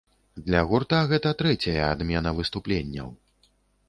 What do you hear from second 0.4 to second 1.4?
Для гурта гэта